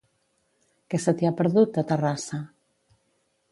Què 0.93 0.99
se 1.03 1.13
t'hi 1.19 1.29
ha 1.29 1.33
perdut, 1.43 1.79
a 1.81 1.85
Terrassa? 1.93 2.43